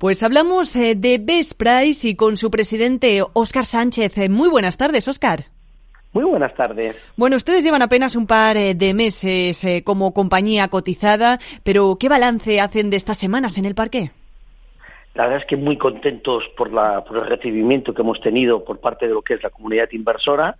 [0.00, 4.16] Pues hablamos eh, de Best Price y con su presidente Óscar Sánchez.
[4.16, 5.46] Eh, muy buenas tardes, Óscar.
[6.12, 6.96] Muy buenas tardes.
[7.16, 12.60] Bueno, ustedes llevan apenas un par eh, de meses como compañía cotizada, pero ¿qué balance
[12.60, 14.12] hacen de estas semanas en el parque?
[15.16, 18.78] La verdad es que muy contentos por, la, por el recibimiento que hemos tenido por
[18.78, 20.54] parte de lo que es la comunidad inversora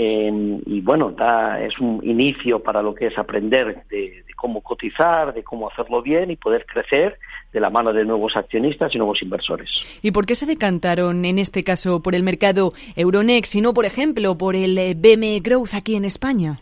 [0.00, 1.12] eh, y bueno,
[1.60, 6.30] es un inicio para lo que es aprender de, cómo cotizar, de cómo hacerlo bien
[6.30, 7.18] y poder crecer
[7.52, 9.68] de la mano de nuevos accionistas y nuevos inversores.
[10.00, 13.86] ¿Y por qué se decantaron en este caso por el mercado Euronext y no, por
[13.86, 16.60] ejemplo, por el eh, BME Growth aquí en España?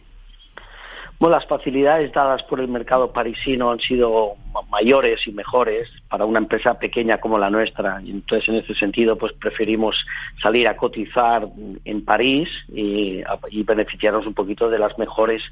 [1.19, 4.35] Bueno, las facilidades dadas por el mercado parisino han sido
[4.71, 8.03] mayores y mejores para una empresa pequeña como la nuestra.
[8.03, 9.97] Y entonces, en ese sentido, pues preferimos
[10.43, 11.49] salir a cotizar
[11.85, 13.23] en París y,
[13.65, 15.43] beneficiarnos un poquito de las mejores,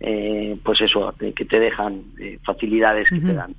[0.00, 3.54] eh, pues eso, que te dejan, eh, facilidades que te dan.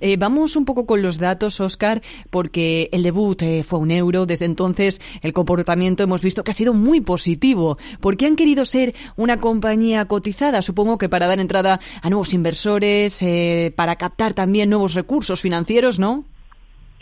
[0.00, 4.26] Eh, vamos un poco con los datos, Oscar, porque el debut eh, fue un euro.
[4.26, 7.78] Desde entonces, el comportamiento hemos visto que ha sido muy positivo.
[8.00, 10.62] ¿Por qué han querido ser una compañía cotizada?
[10.62, 15.98] Supongo que para dar entrada a nuevos inversores, eh, para captar también nuevos recursos financieros,
[15.98, 16.24] ¿no?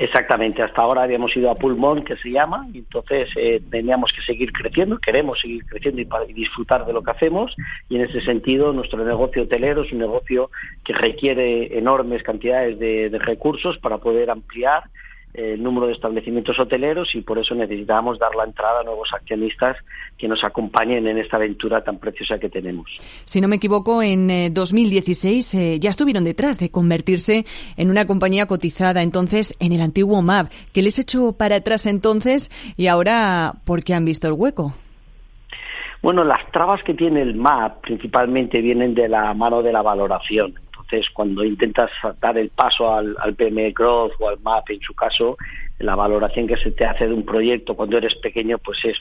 [0.01, 4.23] Exactamente, hasta ahora habíamos ido a pulmón, que se llama, y entonces eh, teníamos que
[4.23, 7.55] seguir creciendo, queremos seguir creciendo y, para, disfrutar de lo que hacemos,
[7.91, 10.51] y en ese sentido nuestro negocio hotelero es un negocio
[10.85, 14.85] que requiere enormes cantidades de recursos para poder ampliar
[15.35, 19.77] el número de establecimientos hoteleros y por eso necesitamos dar la entrada a nuevos accionistas
[20.19, 22.91] que nos acompañen en esta aventura tan preciosa que tenemos.
[23.25, 27.45] Si no me equivoco, en 2016 eh, ya estuvieron detrás de convertirse
[27.77, 30.51] en una compañía cotizada entonces en el antiguo MAP.
[30.73, 34.75] ¿Qué les echó para atrás entonces y ahora por qué han visto el hueco?
[36.03, 40.55] Bueno, las trabas que tiene el MAP principalmente vienen de la mano de la valoración
[40.91, 44.95] entonces, cuando intentas dar el paso al, al PME Growth o al MAP, en su
[44.95, 45.37] caso,
[45.79, 48.99] la valoración que se te hace de un proyecto cuando eres pequeño, pues es,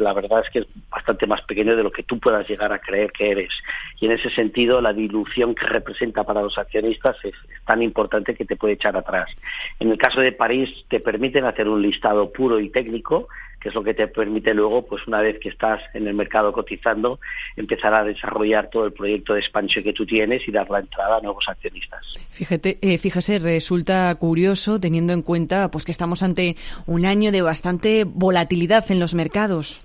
[0.00, 2.80] la verdad es que es bastante más pequeño de lo que tú puedas llegar a
[2.80, 3.52] creer que eres.
[4.00, 8.44] Y en ese sentido, la dilución que representa para los accionistas es, tan importante que
[8.44, 9.30] te puede echar atrás.
[9.78, 13.28] En el caso de París, te permiten hacer un listado puro y técnico
[13.62, 16.52] que es lo que te permite luego, pues una vez que estás en el mercado
[16.52, 17.20] cotizando,
[17.56, 21.18] empezar a desarrollar todo el proyecto de expansión que tú tienes y dar la entrada
[21.18, 22.14] a nuevos accionistas.
[22.30, 26.56] Fíjate, eh, fíjese, resulta curioso teniendo en cuenta pues que estamos ante
[26.86, 29.80] un año de bastante volatilidad en los mercados.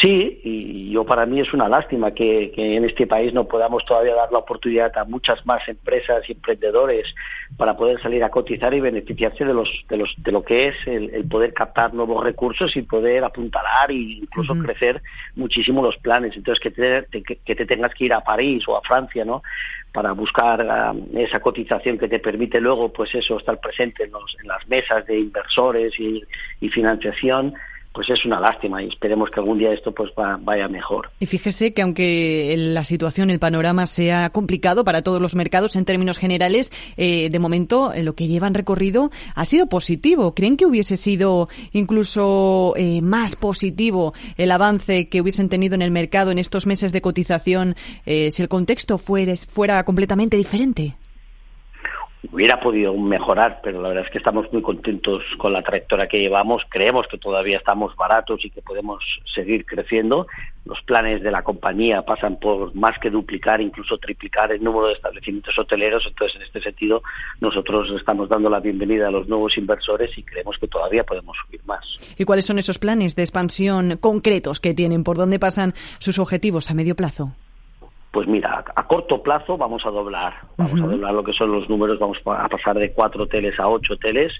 [0.00, 4.14] Sí, y yo para mí es una lástima que, en este país no podamos todavía
[4.14, 7.14] dar la oportunidad a muchas más empresas y emprendedores
[7.56, 10.74] para poder salir a cotizar y beneficiarse de los de los de lo que es
[10.86, 15.00] el, poder captar nuevos recursos y poder apuntalar e incluso crecer
[15.36, 16.36] muchísimo los planes.
[16.36, 19.42] Entonces que te, que te tengas que ir a París o a Francia, ¿no?
[19.94, 24.36] para buscar um, esa cotización que te permite luego, pues eso, estar presente en, los,
[24.42, 26.20] en las mesas de inversores y,
[26.60, 27.54] y financiación,
[27.94, 31.10] pues es una lástima y esperemos que algún día esto pues vaya mejor.
[31.20, 35.84] Y fíjese que aunque la situación, el panorama sea complicado para todos los mercados en
[35.84, 40.34] términos generales, eh, de momento eh, lo que llevan recorrido ha sido positivo.
[40.34, 45.92] ¿Creen que hubiese sido incluso eh, más positivo el avance que hubiesen tenido en el
[45.92, 50.96] mercado en estos meses de cotización si el contexto fuera completamente diferente?
[52.32, 56.20] Hubiera podido mejorar, pero la verdad es que estamos muy contentos con la trayectoria que
[56.20, 56.62] llevamos.
[56.68, 59.02] Creemos que todavía estamos baratos y que podemos
[59.34, 60.26] seguir creciendo.
[60.64, 64.94] Los planes de la compañía pasan por más que duplicar, incluso triplicar el número de
[64.94, 66.04] establecimientos hoteleros.
[66.06, 67.02] Entonces, en este sentido,
[67.40, 71.60] nosotros estamos dando la bienvenida a los nuevos inversores y creemos que todavía podemos subir
[71.66, 71.84] más.
[72.16, 75.04] ¿Y cuáles son esos planes de expansión concretos que tienen?
[75.04, 77.32] ¿Por dónde pasan sus objetivos a medio plazo?
[78.14, 81.68] Pues mira, a, corto plazo vamos a doblar, vamos a doblar lo que son los
[81.68, 84.32] números, vamos a pasar de cuatro hoteles a ocho hoteles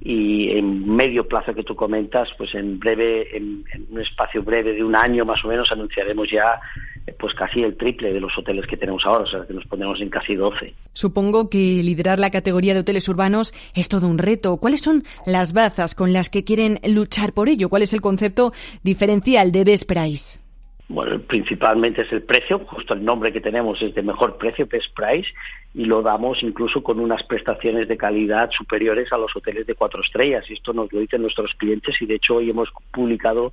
[0.00, 4.82] y en medio plazo que tú comentas, pues en breve, en, un espacio breve de
[4.82, 6.60] un año más o menos, anunciaremos ya
[7.06, 9.66] eh, pues casi el triple de los hoteles que tenemos ahora, o sea que nos
[9.66, 10.74] ponemos en casi 12.
[10.92, 14.56] Supongo que liderar la categoría de hoteles urbanos es todo un reto.
[14.56, 17.68] ¿Cuáles son las bazas con las que quieren luchar por ello?
[17.68, 18.52] ¿Cuál es el concepto
[18.82, 20.41] diferencial de Best Price?
[20.88, 24.94] Bueno, principalmente es el precio, justo el nombre que tenemos es de mejor precio, best
[24.94, 25.32] price,
[25.74, 30.02] y lo damos incluso con unas prestaciones de calidad superiores a los hoteles de cuatro
[30.02, 30.48] estrellas.
[30.50, 33.52] Y esto nos lo dicen nuestros clientes y de hecho hoy hemos publicado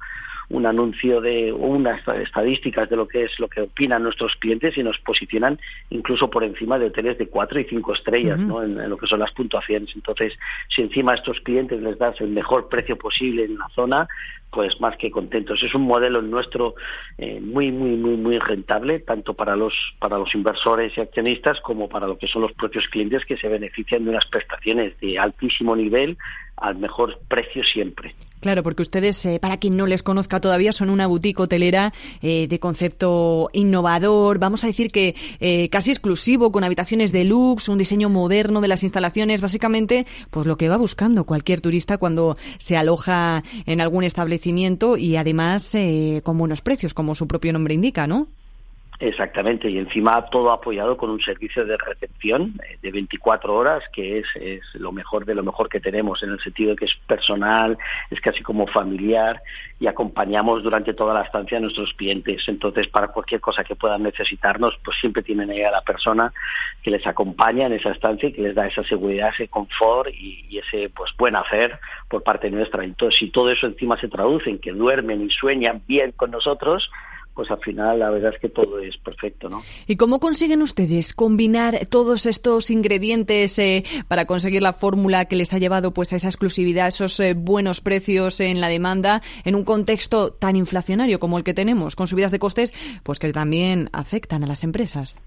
[0.50, 4.84] un anuncio de unas estadísticas de lo que es lo que opinan nuestros clientes y
[4.84, 5.60] nos posicionan
[5.92, 8.64] incluso por encima de hoteles de cuatro y cinco estrellas ¿no?
[8.64, 9.92] en, lo que son las puntuaciones.
[9.96, 10.34] Entonces,
[10.76, 14.08] si encima a estos clientes les das el mejor precio posible en la zona,
[14.52, 15.62] pues más que contentos.
[15.62, 16.74] Es un modelo nuestro
[17.18, 21.88] eh, muy, muy, muy, muy rentable, tanto para los, para los inversores y accionistas como
[21.88, 25.76] para lo que son los propios clientes que se benefician de unas prestaciones de altísimo
[25.76, 26.18] nivel
[26.58, 28.14] al mejor precio siempre.
[28.40, 32.48] Claro, porque ustedes, eh, para quien no les conozca todavía, son una boutique hotelera eh,
[32.48, 37.78] de concepto innovador, vamos a decir que eh, casi exclusivo, con habitaciones de lux, un
[37.78, 42.78] diseño moderno de las instalaciones, básicamente, pues lo que va buscando cualquier turista cuando se
[42.78, 45.76] aloja en algún establecimiento y además
[46.24, 48.28] con buenos precios, como su propio nombre indica, ¿no?
[49.02, 54.20] Exactamente, y encima todo apoyado con un servicio de recepción eh, de 24 horas, que
[54.20, 56.94] es, es, lo mejor de lo mejor que tenemos, en el sentido de que es
[57.08, 57.78] personal,
[58.12, 59.42] es casi como familiar,
[59.80, 62.44] y acompañamos durante toda la estancia a nuestros clientes.
[62.48, 66.34] Entonces, para cualquier cosa que puedan necesitarnos, pues siempre tienen ahí a la persona
[66.84, 70.46] que les acompaña en esa estancia y que les da esa seguridad, ese confort y,
[70.50, 71.80] y ese pues buen hacer
[72.10, 72.84] por parte nuestra.
[72.84, 76.92] Entonces, si todo eso encima se traduce en que duermen y sueñan bien con nosotros,
[77.40, 79.64] pues al final la verdad es que todo es perfecto, ¿no?
[79.88, 85.54] ¿Y cómo consiguen ustedes combinar todos estos ingredientes eh, para conseguir la fórmula que les
[85.54, 89.64] ha llevado pues a esa exclusividad, esos eh, buenos precios en la demanda en un
[89.64, 94.44] contexto tan inflacionario como el que tenemos, con subidas de costes, pues que también afectan
[94.44, 95.22] a las empresas?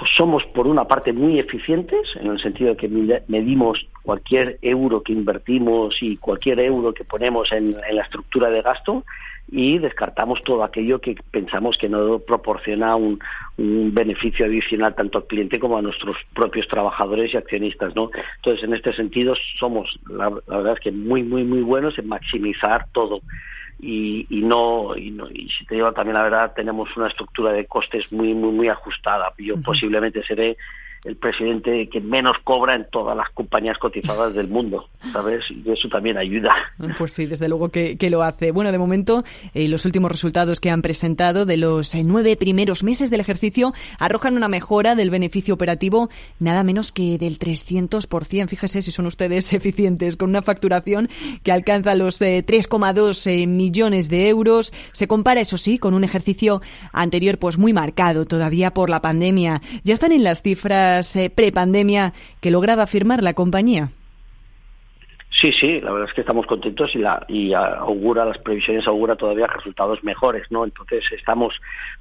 [0.00, 2.88] Pues somos por una parte muy eficientes en el sentido de que
[3.28, 9.04] medimos cualquier euro que invertimos y cualquier euro que ponemos en la estructura de gasto
[9.52, 13.18] y descartamos todo aquello que pensamos que no proporciona un,
[13.58, 18.10] beneficio adicional tanto al cliente como a nuestros propios trabajadores y accionistas, ¿no?
[18.36, 22.86] Entonces, en este sentido, somos, la, verdad es que muy, muy, muy buenos en maximizar
[22.92, 23.20] todo.
[23.82, 27.52] Y, y, no, y no y si te digo también la verdad tenemos una estructura
[27.52, 29.32] de costes muy muy muy ajustada.
[29.38, 30.56] Yo posiblemente seré
[31.04, 35.44] el presidente que menos cobra en todas las compañías cotizadas del mundo, ¿sabes?
[35.50, 36.54] Y eso también ayuda.
[36.98, 38.50] Pues sí, desde luego que, lo hace.
[38.50, 39.22] Bueno, de momento,
[39.54, 43.72] eh, los últimos resultados que han presentado de los eh, nueve primeros meses del ejercicio
[43.98, 46.10] arrojan una mejora del beneficio operativo
[46.40, 48.48] nada menos que del 300%.
[48.48, 51.08] Fíjese si son ustedes eficientes, con una facturación
[51.44, 54.72] que alcanza los 3,2 eh, millones de euros.
[54.92, 56.60] Se compara, eso sí, con un ejercicio
[56.92, 59.62] anterior pues muy marcado todavía por la pandemia.
[59.84, 63.90] Ya están en las cifras pre prepandemia que lograba firmar la compañía?
[65.32, 69.14] Sí, sí, la verdad es que estamos contentos y, la, y augura, las previsiones augura
[69.14, 70.64] todavía resultados mejores, ¿no?
[70.64, 71.54] Entonces estamos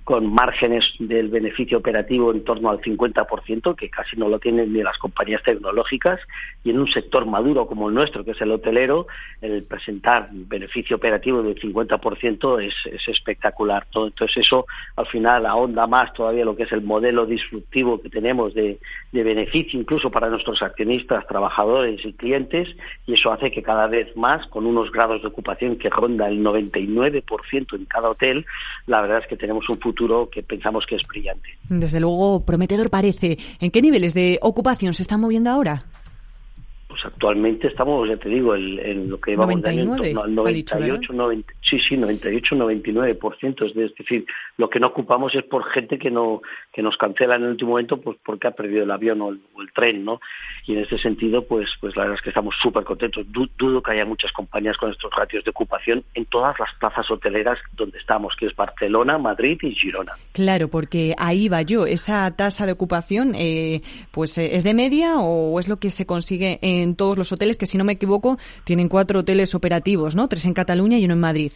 [0.04, 4.82] con márgenes del beneficio operativo en torno al 50%, que casi no lo tienen ni
[4.82, 6.20] las compañías tecnológicas,
[6.64, 9.06] y en un sector maduro como el nuestro, que es el hotelero,
[9.42, 13.86] el presentar beneficio operativo del 50% es, es espectacular.
[13.94, 14.66] Entonces eso
[14.96, 18.80] al final ahonda más todavía lo que es el modelo disruptivo que tenemos de,
[19.12, 22.76] de beneficio incluso para nuestros accionistas, trabajadores y clientes,
[23.06, 26.44] y eso hace que cada vez más, con unos grados de ocupación que ronda el
[26.44, 28.46] 99% en cada hotel,
[28.88, 31.50] la verdad es que tenemos un futuro que pensamos que es brillante.
[31.70, 33.38] Desde luego, prometedor parece.
[33.60, 35.84] ¿En qué niveles de ocupación se están moviendo ahora?
[36.90, 40.34] Pues actualmente estamos, ya te digo, en, lo que llevamos de año en torno al
[40.34, 43.68] 98, 90, sí, sí, 98, 99%.
[43.68, 44.26] Es decir,
[44.58, 46.42] lo que no ocupamos es por gente que no
[46.74, 49.40] que nos cancela en el último momento pues porque ha perdido el avión o el,
[49.76, 50.20] tren, ¿no?
[50.66, 53.24] Y en ese sentido, pues pues la verdad es que estamos súper contentos.
[53.30, 57.60] dudo que haya muchas compañías con estos ratios de ocupación en todas las plazas hoteleras
[57.74, 60.14] donde estamos, que es Barcelona, Madrid y Girona.
[60.32, 61.86] Claro, porque ahí va yo.
[61.86, 66.58] Esa tasa de ocupación, eh, pues es de media o es lo que se consigue
[66.64, 70.28] en en todos los hoteles, que si no me equivoco, tienen cuatro hoteles operativos, ¿no?
[70.28, 71.52] Tres en Cataluña y uno en Madrid.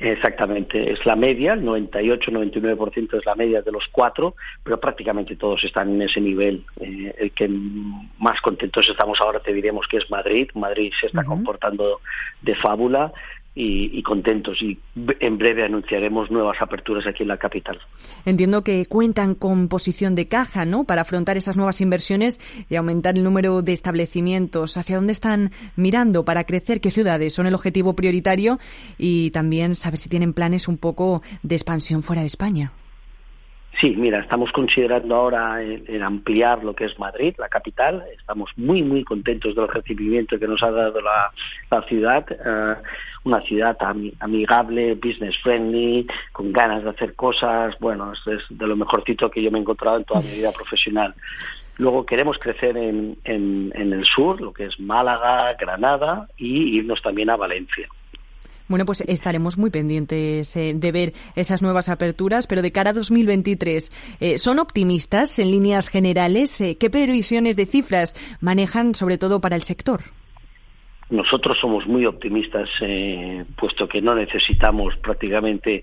[0.00, 4.34] Exactamente, es la media, el 98-99% es la media de los cuatro,
[4.64, 6.64] pero prácticamente todos están en ese nivel.
[6.80, 7.48] Eh, el que
[8.18, 10.48] más contentos estamos ahora te diremos que es Madrid.
[10.54, 12.00] Madrid se está comportando
[12.40, 13.12] de fábula
[13.54, 14.78] y, contentos y
[15.20, 17.78] en breve anunciaremos nuevas aperturas aquí en la capital.
[18.24, 20.84] Entiendo que cuentan con posición de caja, ¿no?
[20.84, 22.40] Para afrontar esas nuevas inversiones
[22.70, 24.76] y aumentar el número de establecimientos.
[24.76, 26.80] ¿Hacia dónde están mirando para crecer?
[26.80, 28.58] ¿Qué ciudades son el objetivo prioritario?
[28.96, 32.72] Y también saber si tienen planes un poco de expansión fuera de España.
[33.80, 38.04] Sí, mira, estamos considerando ahora en, ampliar lo que es Madrid, la capital.
[38.16, 42.24] Estamos muy, muy contentos del recibimiento que nos ha dado la, ciudad.
[42.30, 42.76] Eh,
[43.24, 43.76] una ciudad
[44.20, 47.74] amigable, business friendly, con ganas de hacer cosas.
[47.80, 51.14] Bueno, es de lo mejorcito que yo me he encontrado en toda mi vida profesional.
[51.78, 57.30] Luego queremos crecer en, en el sur, lo que es Málaga, Granada, y irnos también
[57.30, 57.88] a Valencia.
[58.68, 62.92] Bueno, pues estaremos muy pendientes eh, de ver esas nuevas aperturas, pero de cara a
[62.92, 66.60] 2023, eh, ¿son optimistas en líneas generales?
[66.60, 70.00] Eh, ¿Qué previsiones de cifras manejan sobre todo para el sector?
[71.10, 72.70] Nosotros somos muy optimistas,
[73.56, 75.82] puesto que no necesitamos prácticamente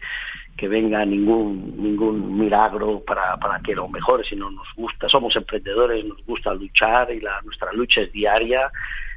[0.58, 6.04] que venga ningún ningún milagro para, para que lo mejore, sino nos gusta, somos emprendedores,
[6.04, 8.72] nos gusta luchar y la, nuestra lucha es diaria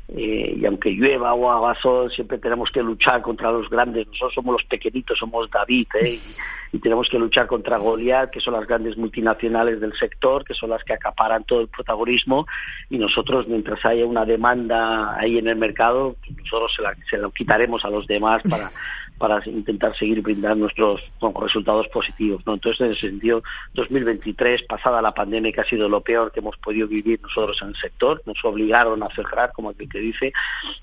[0.09, 4.07] eh, y aunque llueva o haga sol, siempre tenemos que luchar contra los grandes.
[4.09, 6.19] Nosotros somos los pequeñitos, somos David, ¿eh?
[6.73, 10.71] y, tenemos que luchar contra Goliat, que son las grandes multinacionales del sector, que son
[10.71, 12.47] las que acaparan todo el protagonismo,
[12.91, 17.31] y nosotros, mientras haya una demanda ahí en el mercado, nosotros se, la, se lo
[17.31, 18.71] quitaremos a los demás para
[19.19, 21.01] para intentar seguir brindando nuestros
[21.41, 22.43] resultados positivos.
[22.47, 22.55] ¿no?
[22.55, 23.43] Entonces, en ese sentido,
[23.75, 27.69] 2023, pasada la pandemia, que ha sido lo peor que hemos podido vivir nosotros en
[27.69, 30.33] el sector, nos obligaron a cerrar, como aquí que dice,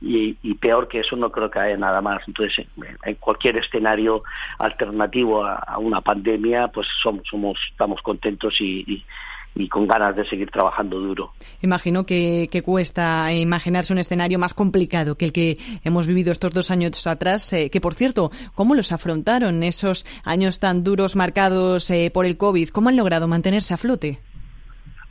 [0.02, 2.22] y, peor que eso no creo que haya nada más.
[2.28, 2.66] Entonces,
[3.04, 4.22] en cualquier escenario
[4.58, 9.04] alternativo a, una pandemia, pues somos, somos estamos contentos y
[9.49, 11.32] y con ganas de seguir trabajando duro.
[11.62, 16.72] Imagino que, cuesta imaginarse un escenario más complicado que el que hemos vivido estos dos
[16.72, 22.12] años atrás, eh, que por cierto, ¿cómo los afrontaron esos años tan duros marcados eh,
[22.14, 22.70] por el COVID?
[22.70, 24.20] ¿Cómo han logrado mantenerse a flote?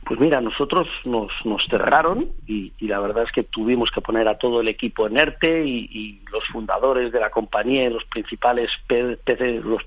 [0.09, 4.39] Pues mira, nosotros nos, nos cerraron y, la verdad es que tuvimos que poner a
[4.39, 8.71] todo el equipo en ERTE y, los fundadores de la compañía y los principales
[9.27, 9.83] los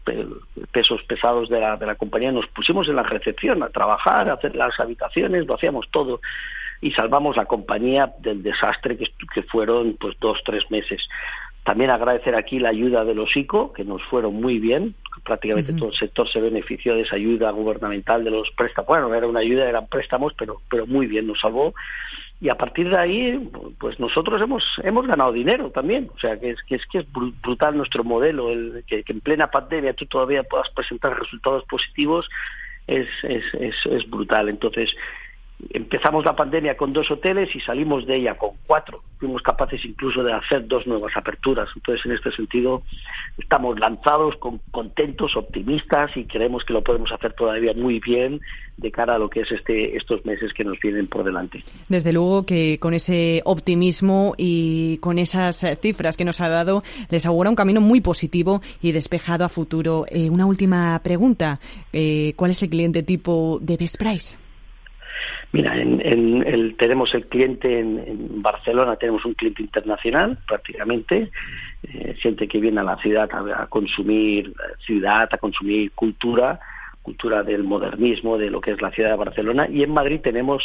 [0.71, 4.35] pesos pesados de la, de la compañía nos pusimos en la recepción a trabajar, a
[4.35, 6.21] hacer las habitaciones, lo hacíamos todo
[6.81, 11.09] y salvamos la compañía del desastre que, que fueron pues dos, tres meses.
[11.65, 14.95] También agradecer aquí la ayuda de los ICO, que nos fueron muy bien.
[15.25, 18.89] Prácticamente todo el sector se benefició de esa ayuda gubernamental de los préstamos.
[18.89, 21.73] Bueno, era una ayuda, eran préstamos, pero, pero muy bien, nos salvó.
[22.41, 26.11] Y a partir de ahí, pues nosotros hemos, hemos ganado dinero también.
[26.13, 28.51] O sea, que es que es, que es brutal nuestro modelo.
[28.51, 32.29] El, que, que en plena pandemia tú todavía puedas presentar resultados positivos
[32.89, 34.49] es, es, es, es brutal.
[34.49, 34.91] Entonces,
[35.71, 39.03] Empezamos la pandemia con dos hoteles y salimos de ella con cuatro.
[39.19, 41.69] Fuimos capaces incluso de hacer dos nuevas aperturas.
[41.75, 42.83] Entonces, en este sentido,
[43.39, 48.41] estamos lanzados, con, contentos, optimistas y creemos que lo podemos hacer todavía muy bien
[48.77, 51.63] de cara a lo que es este, estos meses que nos vienen por delante.
[51.89, 57.25] Desde luego que con ese optimismo y con esas cifras que nos ha dado, les
[57.27, 60.07] augura un camino muy positivo y despejado a futuro.
[60.09, 61.61] Eh, una última pregunta.
[61.93, 64.42] Eh, ¿Cuál es el cliente tipo de Best Price?
[65.53, 66.01] Mira, en,
[66.47, 71.31] el, tenemos el cliente en, Barcelona, tenemos un cliente internacional prácticamente,
[71.83, 74.53] eh, gente que viene a la ciudad a, consumir
[74.85, 76.59] ciudad, a consumir cultura,
[77.03, 80.65] cultura del modernismo, de lo que es la ciudad de Barcelona, y en Madrid tenemos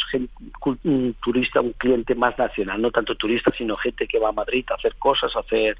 [0.84, 4.64] un turista, un cliente más nacional, no tanto turista, sino gente que va a Madrid
[4.70, 5.76] a hacer cosas, a hacer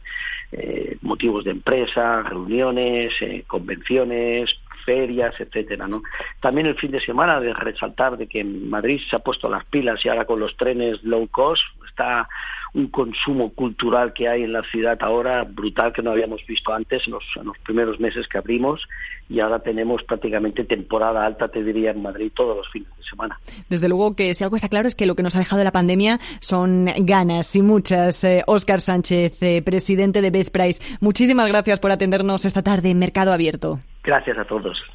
[0.53, 4.51] eh, motivos de empresa, reuniones, eh, convenciones,
[4.89, 6.03] ferias, etcétera, ¿no?
[6.41, 9.67] También el fin de semana de resaltar de que en Madrid se ha puesto las
[9.67, 12.27] pilas y ahora con los trenes low cost está
[12.73, 17.03] un consumo cultural que hay en la ciudad ahora brutal que no habíamos visto antes
[17.07, 17.25] en los,
[17.65, 18.87] primeros meses que abrimos
[19.29, 23.39] y ahora tenemos prácticamente temporada alta, te diría, en Madrid todos los fines de semana.
[23.69, 25.73] Desde luego que si algo está claro es que lo que nos ha dejado la
[25.73, 28.27] pandemia son ganas y muchas.
[28.47, 32.99] Óscar eh, Sánchez, eh, presidente de Best Price, muchísimas gracias por atendernos esta tarde en
[32.99, 33.81] Mercado Abierto.
[34.03, 34.83] Gracias a todos.